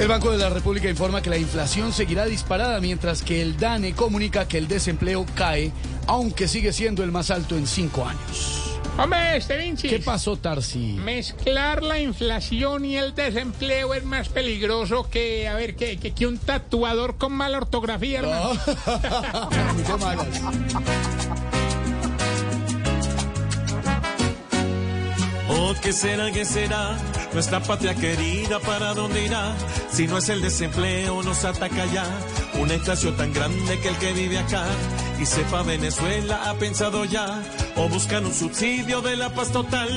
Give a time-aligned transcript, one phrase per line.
[0.00, 3.92] El Banco de la República informa que la inflación seguirá disparada mientras que el DANE
[3.92, 5.72] comunica que el desempleo cae,
[6.06, 8.78] aunque sigue siendo el más alto en cinco años.
[8.96, 9.88] Hombre, este Vinci.
[9.88, 10.94] ¿Qué pasó, Tarsi?
[10.94, 16.26] Mezclar la inflación y el desempleo es más peligroso que, a ver, que, que, que
[16.26, 18.52] un tatuador con mala ortografía, hermano.
[19.76, 19.82] Ni
[25.78, 26.96] ¿qué será, qué será?
[27.32, 29.54] Nuestra patria querida, ¿para dónde irá?
[29.90, 32.04] Si no es el desempleo, nos ataca ya.
[32.60, 34.64] Una inflación tan grande que el que vive acá
[35.20, 37.42] y sepa Venezuela ha pensado ya.
[37.76, 39.88] O buscan un subsidio de la paz total,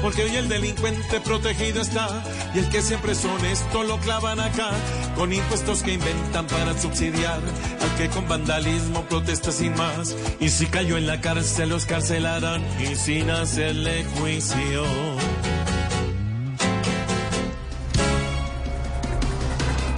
[0.00, 2.22] porque hoy el delincuente protegido está.
[2.54, 4.70] Y el que siempre es honesto lo clavan acá,
[5.16, 7.40] con impuestos que inventan para subsidiar.
[7.80, 10.14] Al que con vandalismo protesta sin más.
[10.40, 14.84] Y si cayó en la cárcel, los carcelarán y sin hacerle juicio.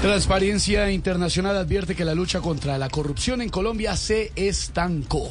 [0.03, 5.31] Transparencia Internacional advierte que la lucha contra la corrupción en Colombia se estancó.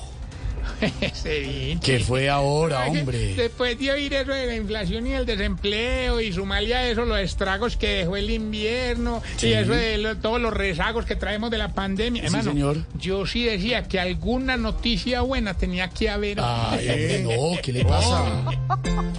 [1.83, 3.33] ¿Qué fue ahora, que hombre?
[3.35, 7.19] Después de oír eso de la inflación y el desempleo y sumarle a eso los
[7.19, 9.47] estragos que dejó el invierno Sí.
[9.47, 12.23] y eso de lo- todos los rezagos que traemos de la pandemia.
[12.23, 12.77] Hermano, señor.
[12.99, 16.37] yo sí decía que alguna noticia buena tenía que haber.
[16.41, 18.45] Ay, no, ¿qué le pasa?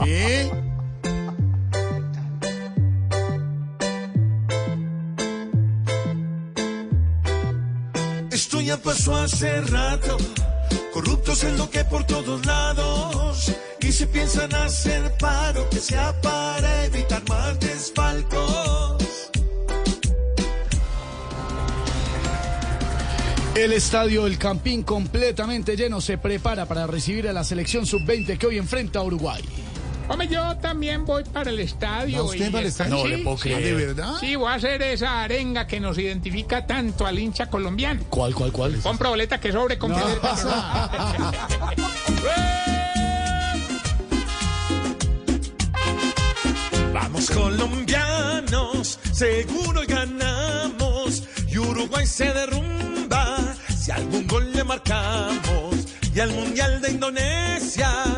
[0.05, 0.49] ¿Qué?
[8.43, 10.17] Esto ya pasó hace rato.
[10.95, 13.53] Corruptos en lo que por todos lados.
[13.83, 19.31] Y si piensan hacer paro, que sea para evitar más desfalcos.
[23.55, 28.47] El estadio El Campín completamente lleno se prepara para recibir a la selección sub-20 que
[28.47, 29.43] hoy enfrenta a Uruguay.
[30.11, 32.19] Hombre, yo también voy para el estadio.
[32.19, 32.97] ¿Va usted y para el estadio?
[32.97, 33.63] No sí, le puedo creer.
[33.63, 34.15] ¿De verdad?
[34.19, 38.01] Sí, voy a hacer esa arenga que nos identifica tanto al hincha colombiano.
[38.11, 38.77] ¿Cuál, cuál, cuál?
[38.81, 39.93] Compra boleta que sobre con
[46.93, 51.23] Vamos colombianos, seguro ganamos.
[51.49, 55.77] Y Uruguay se derrumba si algún gol le marcamos.
[56.13, 58.10] Y al Mundial de Indonesia.